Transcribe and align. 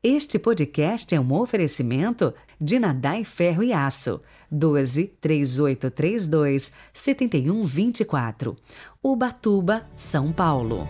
Este 0.00 0.38
podcast 0.38 1.12
é 1.12 1.18
um 1.18 1.32
oferecimento 1.32 2.32
de 2.60 2.78
Nadai 2.78 3.24
Ferro 3.24 3.64
e 3.64 3.72
Aço. 3.72 4.22
12 4.48 5.08
3832 5.20 6.72
7124. 6.94 8.54
Ubatuba, 9.02 9.84
São 9.96 10.32
Paulo. 10.32 10.86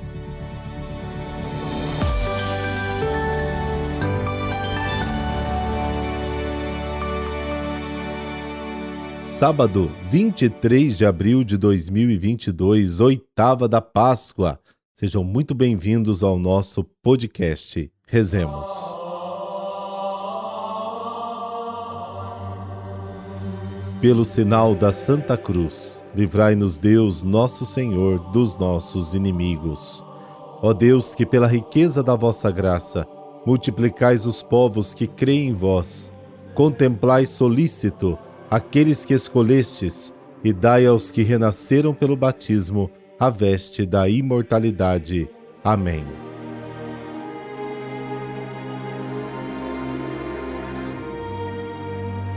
Sábado, 9.23 9.91
23 10.11 10.99
de 10.99 11.07
abril 11.07 11.43
de 11.43 11.57
2022, 11.57 13.01
oitava 13.01 13.67
da 13.67 13.81
Páscoa. 13.81 14.61
Sejam 14.93 15.25
muito 15.25 15.55
bem-vindos 15.55 16.23
ao 16.23 16.39
nosso 16.39 16.85
podcast. 17.03 17.91
Rezemos. 18.07 18.98
Pelo 24.01 24.25
sinal 24.25 24.77
da 24.77 24.93
Santa 24.93 25.37
Cruz, 25.37 26.05
livrai-nos 26.15 26.79
Deus, 26.79 27.25
nosso 27.25 27.67
Senhor, 27.67 28.21
dos 28.31 28.57
nossos 28.57 29.13
inimigos. 29.13 30.05
Ó 30.63 30.73
Deus, 30.73 31.17
que 31.17 31.27
pela 31.27 31.49
riqueza 31.49 32.01
da 32.01 32.15
vossa 32.15 32.49
graça 32.49 33.05
multiplicais 33.45 34.25
os 34.25 34.41
povos 34.41 34.95
que 34.95 35.09
creem 35.09 35.49
em 35.49 35.55
vós, 35.55 36.13
contemplai 36.55 37.27
solícito 37.27 38.17
aqueles 38.49 39.05
que 39.05 39.15
escolhestes 39.15 40.15
e 40.45 40.53
dai 40.53 40.87
aos 40.87 41.11
que 41.11 41.23
renasceram 41.23 41.93
pelo 41.93 42.17
batismo 42.17 42.89
a 43.19 43.29
veste 43.31 43.85
da 43.85 44.09
imortalidade. 44.09 45.29
Amém. 45.65 46.28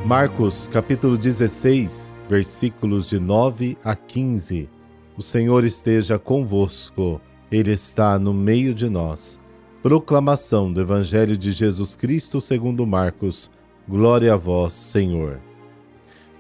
Marcos 0.06 0.68
capítulo 0.68 1.16
16, 1.16 2.12
versículos 2.28 3.08
de 3.08 3.20
9 3.20 3.78
a 3.84 3.96
15. 3.96 4.68
O 5.16 5.22
Senhor 5.22 5.64
esteja 5.64 6.18
convosco, 6.18 7.22
Ele 7.52 7.72
está 7.72 8.18
no 8.18 8.34
meio 8.34 8.74
de 8.74 8.90
nós. 8.90 9.40
Proclamação 9.84 10.74
do 10.74 10.82
Evangelho 10.82 11.38
de 11.38 11.52
Jesus 11.52 11.96
Cristo 11.96 12.42
segundo 12.42 12.86
Marcos. 12.86 13.52
Glória 13.88 14.34
a 14.34 14.38
vós, 14.38 14.74
Senhor. 14.74 15.40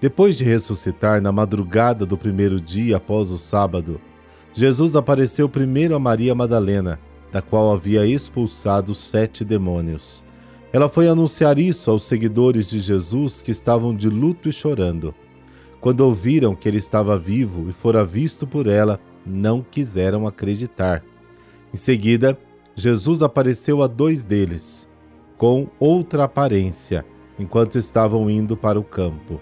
Depois 0.01 0.35
de 0.35 0.43
ressuscitar 0.43 1.21
na 1.21 1.31
madrugada 1.31 2.03
do 2.03 2.17
primeiro 2.17 2.59
dia 2.59 2.97
após 2.97 3.29
o 3.29 3.37
sábado, 3.37 4.01
Jesus 4.53 4.95
apareceu 4.95 5.47
primeiro 5.47 5.95
a 5.95 5.99
Maria 5.99 6.33
Madalena, 6.33 6.99
da 7.31 7.43
qual 7.43 7.71
havia 7.71 8.07
expulsado 8.07 8.95
sete 8.95 9.45
demônios. 9.45 10.25
Ela 10.73 10.87
foi 10.87 11.07
anunciar 11.07 11.59
isso 11.59 11.91
aos 11.91 12.05
seguidores 12.05 12.69
de 12.69 12.79
Jesus 12.79 13.41
que 13.41 13.51
estavam 13.51 13.95
de 13.95 14.09
luto 14.09 14.47
e 14.47 14.53
chorando. 14.53 15.13
Quando 15.81 16.01
ouviram 16.01 16.55
que 16.55 16.67
ele 16.67 16.77
estava 16.77 17.17
vivo 17.17 17.69
e 17.69 17.73
fora 17.73 18.05
visto 18.05 18.47
por 18.47 18.67
ela, 18.67 18.99
não 19.25 19.61
quiseram 19.61 20.25
acreditar. 20.25 21.03
Em 21.73 21.77
seguida, 21.77 22.37
Jesus 22.75 23.21
apareceu 23.21 23.81
a 23.81 23.87
dois 23.87 24.23
deles, 24.23 24.87
com 25.37 25.67
outra 25.79 26.23
aparência, 26.23 27.05
enquanto 27.37 27.77
estavam 27.77 28.29
indo 28.29 28.55
para 28.55 28.79
o 28.79 28.83
campo. 28.83 29.41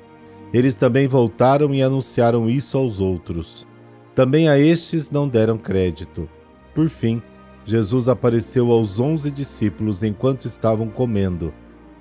Eles 0.52 0.76
também 0.76 1.08
voltaram 1.08 1.76
e 1.76 1.82
anunciaram 1.82 2.50
isso 2.50 2.78
aos 2.78 3.00
outros. 3.00 3.68
Também 4.16 4.50
a 4.50 4.58
estes 4.58 5.12
não 5.12 5.28
deram 5.28 5.58
crédito. 5.58 6.28
Por 6.74 6.90
fim, 6.90 7.22
Jesus 7.70 8.08
apareceu 8.08 8.72
aos 8.72 9.00
onze 9.00 9.30
discípulos 9.30 10.02
enquanto 10.02 10.46
estavam 10.46 10.88
comendo. 10.90 11.54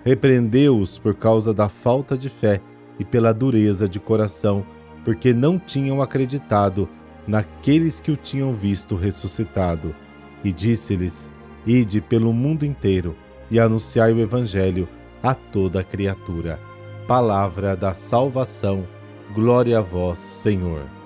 Repreendeu-os 0.02 0.96
por 0.96 1.14
causa 1.14 1.52
da 1.52 1.68
falta 1.68 2.16
de 2.16 2.30
fé 2.30 2.62
e 2.98 3.04
pela 3.04 3.34
dureza 3.34 3.86
de 3.86 4.00
coração, 4.00 4.64
porque 5.04 5.34
não 5.34 5.58
tinham 5.58 6.00
acreditado 6.00 6.88
naqueles 7.26 8.00
que 8.00 8.10
o 8.10 8.16
tinham 8.16 8.54
visto 8.54 8.96
ressuscitado. 8.96 9.94
E 10.42 10.50
disse-lhes: 10.54 11.30
Ide 11.66 12.00
pelo 12.00 12.32
mundo 12.32 12.64
inteiro 12.64 13.14
e 13.50 13.60
anunciai 13.60 14.14
o 14.14 14.20
Evangelho 14.20 14.88
a 15.22 15.34
toda 15.34 15.84
criatura. 15.84 16.58
Palavra 17.06 17.76
da 17.76 17.92
salvação. 17.92 18.88
Glória 19.34 19.80
a 19.80 19.82
vós, 19.82 20.18
Senhor. 20.18 20.97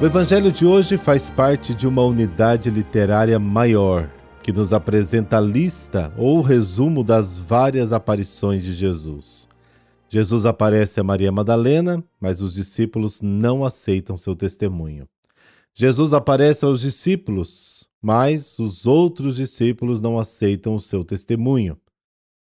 O 0.00 0.06
Evangelho 0.06 0.50
de 0.50 0.64
hoje 0.64 0.96
faz 0.96 1.28
parte 1.28 1.74
de 1.74 1.86
uma 1.86 2.02
unidade 2.02 2.70
literária 2.70 3.38
maior, 3.38 4.10
que 4.42 4.50
nos 4.50 4.72
apresenta 4.72 5.36
a 5.36 5.40
lista 5.42 6.10
ou 6.16 6.40
resumo 6.40 7.04
das 7.04 7.36
várias 7.36 7.92
aparições 7.92 8.64
de 8.64 8.72
Jesus. 8.72 9.46
Jesus 10.08 10.46
aparece 10.46 11.00
a 11.00 11.04
Maria 11.04 11.30
Madalena, 11.30 12.02
mas 12.18 12.40
os 12.40 12.54
discípulos 12.54 13.20
não 13.20 13.62
aceitam 13.62 14.16
seu 14.16 14.34
testemunho. 14.34 15.06
Jesus 15.74 16.14
aparece 16.14 16.64
aos 16.64 16.80
discípulos, 16.80 17.86
mas 18.00 18.58
os 18.58 18.86
outros 18.86 19.36
discípulos 19.36 20.00
não 20.00 20.18
aceitam 20.18 20.74
o 20.74 20.80
seu 20.80 21.04
testemunho. 21.04 21.76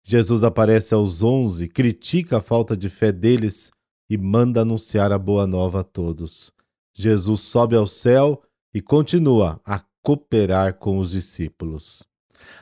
Jesus 0.06 0.42
aparece 0.46 0.94
aos 0.94 1.22
onze, 1.22 1.68
critica 1.68 2.38
a 2.38 2.42
falta 2.42 2.78
de 2.78 2.88
fé 2.88 3.12
deles 3.12 3.72
e 4.10 4.18
manda 4.18 4.62
anunciar 4.62 5.12
a 5.12 5.20
boa 5.20 5.46
nova 5.46 5.82
a 5.82 5.84
todos. 5.84 6.54
Jesus 6.94 7.42
sobe 7.42 7.76
ao 7.76 7.88
céu 7.88 8.42
e 8.74 8.82
continua 8.82 9.60
a 9.66 9.84
cooperar 10.02 10.76
com 10.76 10.98
os 10.98 11.12
discípulos. 11.12 12.04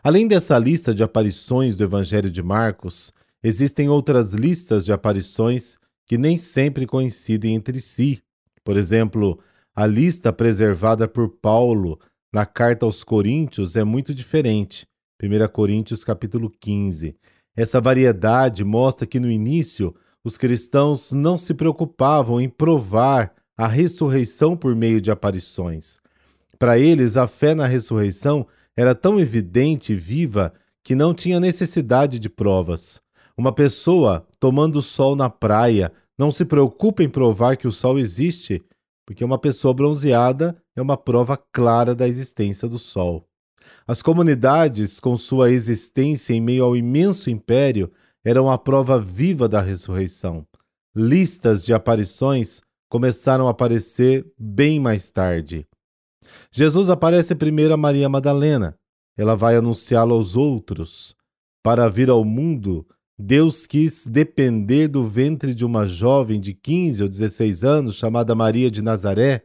Além 0.03 0.27
dessa 0.27 0.57
lista 0.57 0.93
de 0.93 1.03
aparições 1.03 1.75
do 1.75 1.83
Evangelho 1.83 2.29
de 2.29 2.43
Marcos, 2.43 3.11
existem 3.43 3.89
outras 3.89 4.33
listas 4.33 4.85
de 4.85 4.91
aparições 4.91 5.77
que 6.05 6.17
nem 6.17 6.37
sempre 6.37 6.85
coincidem 6.85 7.55
entre 7.55 7.79
si. 7.79 8.21
Por 8.63 8.75
exemplo, 8.77 9.39
a 9.75 9.85
lista 9.85 10.33
preservada 10.33 11.07
por 11.07 11.29
Paulo 11.29 11.99
na 12.33 12.45
carta 12.45 12.85
aos 12.85 13.03
Coríntios 13.03 13.75
é 13.75 13.83
muito 13.83 14.13
diferente. 14.13 14.87
1 15.21 15.47
Coríntios 15.51 16.03
capítulo 16.03 16.49
15. 16.49 17.15
Essa 17.55 17.81
variedade 17.81 18.63
mostra 18.63 19.07
que 19.07 19.19
no 19.19 19.29
início 19.29 19.95
os 20.23 20.37
cristãos 20.37 21.11
não 21.11 21.37
se 21.37 21.53
preocupavam 21.53 22.39
em 22.39 22.49
provar 22.49 23.33
a 23.59 23.67
ressurreição 23.67 24.55
por 24.55 24.73
meio 24.73 25.01
de 25.01 25.11
aparições. 25.11 25.99
Para 26.57 26.79
eles, 26.79 27.17
a 27.17 27.27
fé 27.27 27.53
na 27.53 27.65
ressurreição 27.65 28.47
era 28.73 28.95
tão 28.95 29.19
evidente 29.19 29.91
e 29.91 29.97
viva 29.97 30.53
que 30.81 30.95
não 30.95 31.13
tinha 31.13 31.41
necessidade 31.41 32.19
de 32.19 32.29
provas. 32.29 33.01
Uma 33.37 33.51
pessoa 33.51 34.25
tomando 34.39 34.81
sol 34.81 35.13
na 35.13 35.29
praia 35.29 35.91
não 36.17 36.31
se 36.31 36.45
preocupa 36.45 37.03
em 37.03 37.09
provar 37.09 37.57
que 37.57 37.67
o 37.67 37.71
sol 37.71 37.99
existe, 37.99 38.63
porque 39.05 39.25
uma 39.25 39.37
pessoa 39.37 39.73
bronzeada 39.73 40.55
é 40.73 40.81
uma 40.81 40.95
prova 40.95 41.35
clara 41.51 41.93
da 41.93 42.07
existência 42.07 42.65
do 42.65 42.79
sol. 42.79 43.27
As 43.85 44.01
comunidades, 44.01 45.01
com 45.01 45.17
sua 45.17 45.51
existência 45.51 46.33
em 46.33 46.39
meio 46.39 46.63
ao 46.63 46.77
imenso 46.77 47.29
império, 47.29 47.91
eram 48.23 48.49
a 48.49 48.57
prova 48.57 48.97
viva 48.97 49.49
da 49.49 49.59
ressurreição. 49.59 50.47
Listas 50.95 51.65
de 51.65 51.73
aparições 51.73 52.61
começaram 52.89 53.47
a 53.47 53.51
aparecer 53.51 54.25
bem 54.37 54.79
mais 54.79 55.11
tarde. 55.11 55.65
Jesus 56.51 56.89
aparece 56.89 57.35
primeiro 57.35 57.73
a 57.73 57.77
Maria 57.77 58.09
Madalena. 58.09 58.77
Ela 59.15 59.35
vai 59.35 59.55
anunciá-lo 59.55 60.15
aos 60.15 60.35
outros. 60.35 61.15
Para 61.63 61.87
vir 61.87 62.09
ao 62.09 62.25
mundo, 62.25 62.87
Deus 63.17 63.67
quis 63.67 64.07
depender 64.07 64.87
do 64.87 65.07
ventre 65.07 65.53
de 65.53 65.63
uma 65.63 65.87
jovem 65.87 66.39
de 66.39 66.53
15 66.53 67.03
ou 67.03 67.09
16 67.09 67.63
anos 67.63 67.95
chamada 67.95 68.33
Maria 68.33 68.71
de 68.71 68.81
Nazaré. 68.81 69.43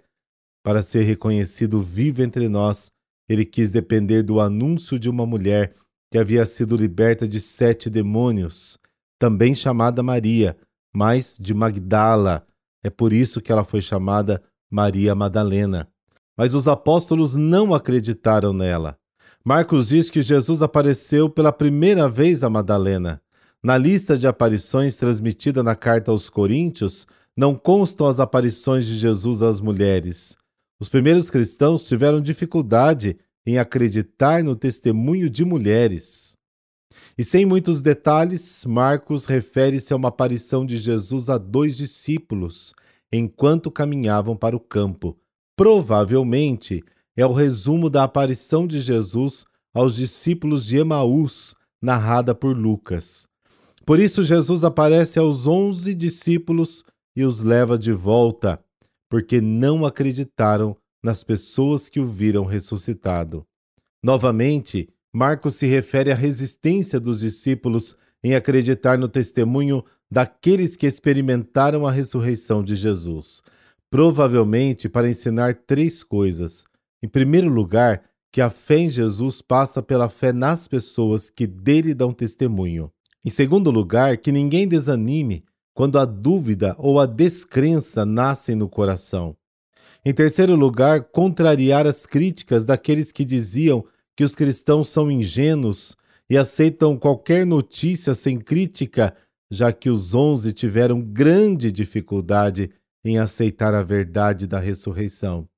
Para 0.62 0.82
ser 0.82 1.02
reconhecido 1.02 1.82
vivo 1.82 2.22
entre 2.22 2.48
nós, 2.48 2.90
ele 3.28 3.44
quis 3.44 3.70
depender 3.70 4.22
do 4.22 4.40
anúncio 4.40 4.98
de 4.98 5.10
uma 5.10 5.26
mulher 5.26 5.74
que 6.10 6.18
havia 6.18 6.46
sido 6.46 6.76
liberta 6.76 7.26
de 7.26 7.40
sete 7.40 7.90
demônios, 7.90 8.78
também 9.18 9.54
chamada 9.54 10.02
Maria, 10.02 10.56
mas 10.94 11.36
de 11.40 11.52
Magdala, 11.52 12.46
é 12.84 12.90
por 12.90 13.14
isso 13.14 13.40
que 13.40 13.50
ela 13.50 13.64
foi 13.64 13.80
chamada 13.80 14.42
Maria 14.70 15.14
Madalena. 15.14 15.88
Mas 16.36 16.54
os 16.54 16.68
apóstolos 16.68 17.34
não 17.34 17.74
acreditaram 17.74 18.52
nela. 18.52 18.98
Marcos 19.42 19.88
diz 19.88 20.10
que 20.10 20.20
Jesus 20.20 20.60
apareceu 20.60 21.30
pela 21.30 21.50
primeira 21.50 22.08
vez 22.08 22.44
a 22.44 22.50
Madalena. 22.50 23.22
Na 23.62 23.78
lista 23.78 24.18
de 24.18 24.26
aparições 24.26 24.96
transmitida 24.96 25.62
na 25.62 25.74
carta 25.74 26.10
aos 26.10 26.28
Coríntios, 26.28 27.06
não 27.34 27.54
constam 27.54 28.06
as 28.06 28.20
aparições 28.20 28.86
de 28.86 28.96
Jesus 28.96 29.40
às 29.40 29.60
mulheres. 29.60 30.36
Os 30.78 30.88
primeiros 30.88 31.30
cristãos 31.30 31.86
tiveram 31.86 32.20
dificuldade 32.20 33.16
em 33.46 33.58
acreditar 33.58 34.44
no 34.44 34.54
testemunho 34.54 35.30
de 35.30 35.44
mulheres. 35.44 36.36
E 37.16 37.22
sem 37.22 37.46
muitos 37.46 37.80
detalhes, 37.80 38.64
Marcos 38.64 39.24
refere-se 39.24 39.92
a 39.92 39.96
uma 39.96 40.08
aparição 40.08 40.66
de 40.66 40.76
Jesus 40.76 41.28
a 41.28 41.38
dois 41.38 41.76
discípulos, 41.76 42.74
enquanto 43.12 43.70
caminhavam 43.70 44.36
para 44.36 44.56
o 44.56 44.60
campo. 44.60 45.16
Provavelmente 45.56 46.82
é 47.16 47.24
o 47.24 47.32
resumo 47.32 47.88
da 47.88 48.02
aparição 48.02 48.66
de 48.66 48.80
Jesus 48.80 49.44
aos 49.72 49.94
discípulos 49.94 50.66
de 50.66 50.78
Emaús, 50.78 51.54
narrada 51.80 52.34
por 52.34 52.56
Lucas. 52.56 53.28
Por 53.86 54.00
isso, 54.00 54.24
Jesus 54.24 54.64
aparece 54.64 55.18
aos 55.18 55.46
onze 55.46 55.94
discípulos 55.94 56.84
e 57.14 57.22
os 57.24 57.40
leva 57.40 57.78
de 57.78 57.92
volta, 57.92 58.58
porque 59.08 59.40
não 59.40 59.86
acreditaram 59.86 60.76
nas 61.02 61.22
pessoas 61.22 61.88
que 61.88 62.00
o 62.00 62.06
viram 62.06 62.44
ressuscitado. 62.44 63.46
Novamente, 64.02 64.88
Marcos 65.14 65.54
se 65.54 65.66
refere 65.66 66.10
à 66.10 66.14
resistência 66.16 66.98
dos 66.98 67.20
discípulos 67.20 67.94
em 68.20 68.34
acreditar 68.34 68.98
no 68.98 69.08
testemunho 69.08 69.84
daqueles 70.10 70.76
que 70.76 70.88
experimentaram 70.88 71.86
a 71.86 71.92
ressurreição 71.92 72.64
de 72.64 72.74
Jesus, 72.74 73.40
provavelmente 73.88 74.88
para 74.88 75.08
ensinar 75.08 75.54
três 75.54 76.02
coisas. 76.02 76.64
Em 77.00 77.06
primeiro 77.06 77.48
lugar, 77.48 78.02
que 78.32 78.40
a 78.40 78.50
fé 78.50 78.78
em 78.78 78.88
Jesus 78.88 79.40
passa 79.40 79.80
pela 79.80 80.08
fé 80.08 80.32
nas 80.32 80.66
pessoas 80.66 81.30
que 81.30 81.46
dele 81.46 81.94
dão 81.94 82.12
testemunho. 82.12 82.90
Em 83.24 83.30
segundo 83.30 83.70
lugar, 83.70 84.16
que 84.16 84.32
ninguém 84.32 84.66
desanime 84.66 85.44
quando 85.72 85.96
a 85.96 86.04
dúvida 86.04 86.74
ou 86.76 86.98
a 86.98 87.06
descrença 87.06 88.04
nascem 88.04 88.56
no 88.56 88.68
coração. 88.68 89.36
Em 90.04 90.12
terceiro 90.12 90.56
lugar, 90.56 91.04
contrariar 91.04 91.86
as 91.86 92.04
críticas 92.04 92.64
daqueles 92.64 93.12
que 93.12 93.24
diziam 93.24 93.84
que 94.16 94.24
os 94.24 94.34
cristãos 94.34 94.88
são 94.88 95.10
ingênuos 95.10 95.96
e 96.28 96.36
aceitam 96.36 96.96
qualquer 96.96 97.44
notícia 97.44 98.14
sem 98.14 98.38
crítica, 98.38 99.14
já 99.50 99.72
que 99.72 99.90
os 99.90 100.14
onze 100.14 100.52
tiveram 100.52 101.00
grande 101.00 101.70
dificuldade 101.70 102.70
em 103.04 103.18
aceitar 103.18 103.74
a 103.74 103.82
verdade 103.82 104.46
da 104.46 104.58
ressurreição. 104.58 105.48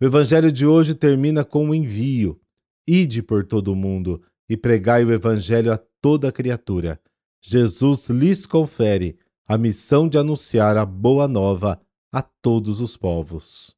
O 0.00 0.04
evangelho 0.04 0.52
de 0.52 0.66
hoje 0.66 0.94
termina 0.94 1.44
com 1.44 1.66
um 1.66 1.74
envio: 1.74 2.40
ide 2.86 3.22
por 3.22 3.44
todo 3.44 3.68
o 3.68 3.76
mundo 3.76 4.22
e 4.48 4.56
pregai 4.56 5.04
o 5.04 5.12
evangelho 5.12 5.72
a 5.72 5.80
toda 6.00 6.32
criatura. 6.32 7.00
Jesus 7.40 8.08
lhes 8.08 8.46
confere 8.46 9.18
a 9.46 9.56
missão 9.56 10.08
de 10.08 10.18
anunciar 10.18 10.76
a 10.76 10.84
boa 10.84 11.28
nova 11.28 11.80
a 12.12 12.22
todos 12.22 12.80
os 12.80 12.96
povos. 12.96 13.76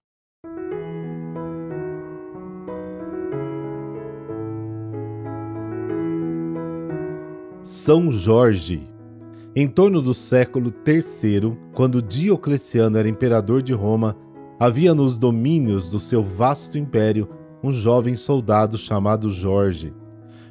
São 7.66 8.12
Jorge. 8.12 8.88
Em 9.52 9.66
torno 9.66 10.00
do 10.00 10.14
século 10.14 10.72
III, 10.86 11.58
quando 11.74 12.00
Diocleciano 12.00 12.96
era 12.96 13.08
imperador 13.08 13.60
de 13.60 13.72
Roma, 13.72 14.16
havia 14.56 14.94
nos 14.94 15.18
domínios 15.18 15.90
do 15.90 15.98
seu 15.98 16.22
vasto 16.22 16.78
império 16.78 17.28
um 17.64 17.72
jovem 17.72 18.14
soldado 18.14 18.78
chamado 18.78 19.32
Jorge. 19.32 19.92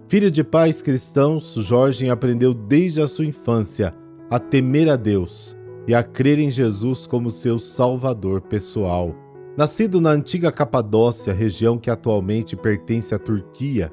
Filho 0.10 0.30
de 0.30 0.44
pais 0.44 0.82
cristãos, 0.82 1.54
Jorge 1.54 2.10
aprendeu 2.10 2.54
desde 2.54 3.02
a 3.02 3.08
sua 3.08 3.26
infância 3.26 3.96
a 4.30 4.38
temer 4.38 4.90
a 4.90 4.98
Deus 4.98 5.56
e 5.88 5.96
a 5.96 6.04
crer 6.04 6.38
em 6.38 6.52
Jesus 6.52 7.08
como 7.08 7.32
seu 7.32 7.60
salvador 7.60 8.42
pessoal. 8.42 9.16
Nascido 9.56 10.02
na 10.02 10.10
antiga 10.10 10.52
Capadócia, 10.52 11.34
região 11.34 11.78
que 11.78 11.90
atualmente 11.90 12.58
pertence 12.58 13.16
à 13.16 13.18
Turquia, 13.18 13.90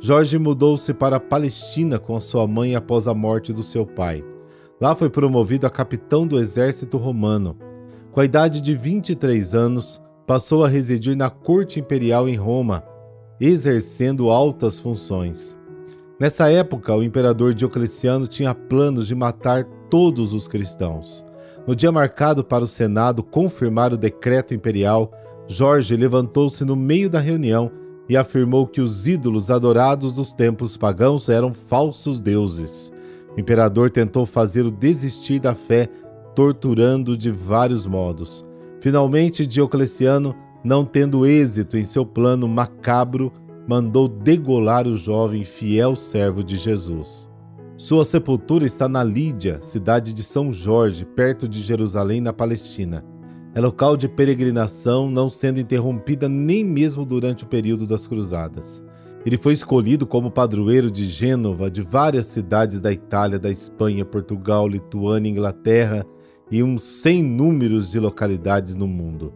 Jorge 0.00 0.38
mudou-se 0.38 0.92
para 0.92 1.16
a 1.16 1.20
Palestina 1.20 1.98
com 1.98 2.18
sua 2.20 2.46
mãe 2.46 2.74
após 2.74 3.06
a 3.06 3.14
morte 3.14 3.52
do 3.52 3.62
seu 3.62 3.86
pai. 3.86 4.24
Lá 4.80 4.94
foi 4.94 5.08
promovido 5.08 5.66
a 5.66 5.70
capitão 5.70 6.26
do 6.26 6.38
exército 6.38 6.98
romano. 6.98 7.56
Com 8.12 8.20
a 8.20 8.24
idade 8.24 8.60
de 8.60 8.74
23 8.74 9.54
anos, 9.54 10.00
passou 10.26 10.64
a 10.64 10.68
residir 10.68 11.16
na 11.16 11.30
corte 11.30 11.80
imperial 11.80 12.28
em 12.28 12.34
Roma, 12.34 12.84
exercendo 13.40 14.30
altas 14.30 14.78
funções. 14.78 15.58
Nessa 16.20 16.50
época, 16.50 16.94
o 16.94 17.02
imperador 17.02 17.54
Diocleciano 17.54 18.26
tinha 18.26 18.54
planos 18.54 19.06
de 19.06 19.14
matar 19.14 19.64
todos 19.90 20.32
os 20.32 20.48
cristãos. 20.48 21.24
No 21.66 21.74
dia 21.74 21.90
marcado 21.90 22.44
para 22.44 22.64
o 22.64 22.68
Senado 22.68 23.22
confirmar 23.22 23.92
o 23.92 23.98
decreto 23.98 24.54
imperial, 24.54 25.10
Jorge 25.48 25.96
levantou-se 25.96 26.64
no 26.64 26.76
meio 26.76 27.08
da 27.08 27.18
reunião 27.18 27.70
e 28.08 28.16
afirmou 28.16 28.66
que 28.66 28.80
os 28.80 29.08
ídolos 29.08 29.50
adorados 29.50 30.16
dos 30.16 30.32
templos 30.32 30.76
pagãos 30.76 31.28
eram 31.28 31.52
falsos 31.52 32.20
deuses. 32.20 32.92
O 33.36 33.40
imperador 33.40 33.90
tentou 33.90 34.24
fazê-lo 34.24 34.70
desistir 34.70 35.40
da 35.40 35.54
fé, 35.54 35.88
torturando 36.34 37.16
de 37.16 37.30
vários 37.30 37.86
modos. 37.86 38.44
Finalmente, 38.80 39.46
Diocleciano, 39.46 40.34
não 40.62 40.84
tendo 40.84 41.26
êxito 41.26 41.76
em 41.76 41.84
seu 41.84 42.04
plano 42.04 42.46
macabro, 42.46 43.32
mandou 43.68 44.06
degolar 44.06 44.86
o 44.86 44.96
jovem 44.96 45.44
fiel 45.44 45.96
servo 45.96 46.44
de 46.44 46.56
Jesus. 46.56 47.28
Sua 47.76 48.04
sepultura 48.04 48.64
está 48.64 48.88
na 48.88 49.04
Lídia, 49.04 49.60
cidade 49.62 50.12
de 50.14 50.22
São 50.22 50.52
Jorge, 50.52 51.04
perto 51.04 51.46
de 51.46 51.60
Jerusalém, 51.60 52.20
na 52.20 52.32
Palestina. 52.32 53.04
É 53.56 53.60
local 53.60 53.96
de 53.96 54.06
peregrinação, 54.06 55.10
não 55.10 55.30
sendo 55.30 55.58
interrompida 55.58 56.28
nem 56.28 56.62
mesmo 56.62 57.06
durante 57.06 57.44
o 57.44 57.46
período 57.46 57.86
das 57.86 58.06
Cruzadas. 58.06 58.84
Ele 59.24 59.38
foi 59.38 59.54
escolhido 59.54 60.06
como 60.06 60.30
padroeiro 60.30 60.90
de 60.90 61.06
Gênova, 61.06 61.70
de 61.70 61.80
várias 61.80 62.26
cidades 62.26 62.82
da 62.82 62.92
Itália, 62.92 63.38
da 63.38 63.50
Espanha, 63.50 64.04
Portugal, 64.04 64.68
Lituânia, 64.68 65.30
Inglaterra 65.30 66.04
e 66.50 66.62
uns 66.62 66.82
sem 66.82 67.22
números 67.22 67.90
de 67.90 67.98
localidades 67.98 68.76
no 68.76 68.86
mundo. 68.86 69.32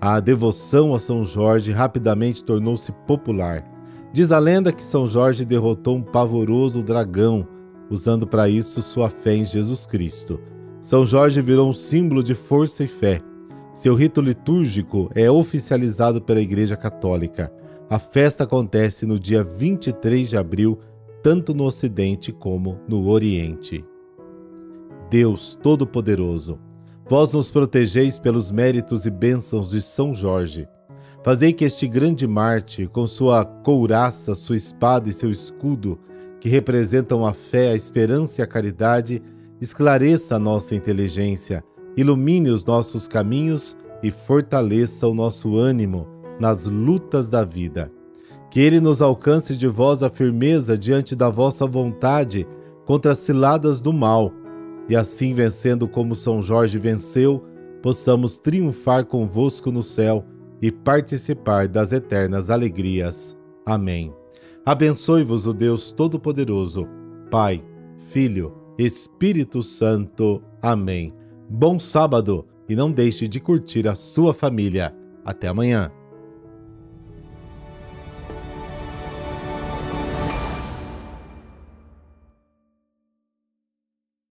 A 0.00 0.18
devoção 0.18 0.94
a 0.94 0.98
São 0.98 1.22
Jorge 1.22 1.70
rapidamente 1.70 2.42
tornou-se 2.42 2.90
popular. 3.06 3.70
Diz 4.14 4.32
a 4.32 4.38
lenda 4.38 4.72
que 4.72 4.82
São 4.82 5.06
Jorge 5.06 5.44
derrotou 5.44 5.94
um 5.98 6.02
pavoroso 6.02 6.82
dragão, 6.82 7.46
usando 7.90 8.26
para 8.26 8.48
isso 8.48 8.80
sua 8.80 9.10
fé 9.10 9.34
em 9.34 9.44
Jesus 9.44 9.84
Cristo. 9.84 10.40
São 10.80 11.04
Jorge 11.04 11.42
virou 11.42 11.68
um 11.68 11.74
símbolo 11.74 12.22
de 12.22 12.34
força 12.34 12.82
e 12.82 12.86
fé. 12.86 13.22
Seu 13.78 13.94
rito 13.94 14.20
litúrgico 14.20 15.08
é 15.14 15.30
oficializado 15.30 16.20
pela 16.20 16.40
Igreja 16.40 16.76
Católica. 16.76 17.48
A 17.88 17.96
festa 17.96 18.42
acontece 18.42 19.06
no 19.06 19.20
dia 19.20 19.44
23 19.44 20.28
de 20.28 20.36
abril, 20.36 20.80
tanto 21.22 21.54
no 21.54 21.62
Ocidente 21.62 22.32
como 22.32 22.80
no 22.88 23.08
Oriente. 23.08 23.84
Deus 25.08 25.56
Todo-Poderoso, 25.62 26.58
Vós 27.08 27.32
nos 27.34 27.52
protegeis 27.52 28.18
pelos 28.18 28.50
méritos 28.50 29.06
e 29.06 29.10
bênçãos 29.10 29.70
de 29.70 29.80
São 29.80 30.12
Jorge. 30.12 30.66
Fazei 31.22 31.52
que 31.52 31.64
este 31.64 31.86
grande 31.86 32.26
Marte, 32.26 32.88
com 32.88 33.06
sua 33.06 33.44
couraça, 33.44 34.34
sua 34.34 34.56
espada 34.56 35.08
e 35.08 35.12
seu 35.12 35.30
escudo, 35.30 36.00
que 36.40 36.48
representam 36.48 37.24
a 37.24 37.32
fé, 37.32 37.70
a 37.70 37.76
esperança 37.76 38.40
e 38.40 38.42
a 38.42 38.46
caridade, 38.46 39.22
esclareça 39.60 40.34
a 40.34 40.38
nossa 40.40 40.74
inteligência, 40.74 41.62
ilumine 42.00 42.48
os 42.48 42.64
nossos 42.64 43.08
caminhos 43.08 43.76
e 44.02 44.10
fortaleça 44.12 45.08
o 45.08 45.12
nosso 45.12 45.56
ânimo 45.56 46.06
nas 46.38 46.66
lutas 46.66 47.28
da 47.28 47.44
vida. 47.44 47.90
Que 48.50 48.60
ele 48.60 48.80
nos 48.80 49.02
alcance 49.02 49.56
de 49.56 49.66
vós 49.66 50.00
a 50.00 50.08
firmeza 50.08 50.78
diante 50.78 51.16
da 51.16 51.28
vossa 51.28 51.66
vontade 51.66 52.46
contra 52.86 53.12
as 53.12 53.18
ciladas 53.18 53.80
do 53.80 53.92
mal 53.92 54.32
e 54.88 54.94
assim 54.94 55.34
vencendo 55.34 55.88
como 55.88 56.14
São 56.14 56.40
Jorge 56.40 56.78
venceu, 56.78 57.44
possamos 57.82 58.38
triunfar 58.38 59.04
convosco 59.04 59.72
no 59.72 59.82
céu 59.82 60.24
e 60.62 60.70
participar 60.70 61.66
das 61.66 61.92
eternas 61.92 62.48
alegrias. 62.48 63.36
Amém. 63.66 64.14
Abençoe-vos 64.64 65.48
o 65.48 65.52
Deus 65.52 65.90
Todo-Poderoso, 65.90 66.86
Pai, 67.28 67.62
Filho, 68.10 68.54
Espírito 68.78 69.62
Santo. 69.62 70.40
Amém. 70.62 71.12
Bom 71.50 71.78
sábado 71.78 72.46
e 72.68 72.76
não 72.76 72.92
deixe 72.92 73.26
de 73.26 73.40
curtir 73.40 73.88
a 73.88 73.94
sua 73.94 74.34
família. 74.34 74.94
Até 75.24 75.48
amanhã. 75.48 75.90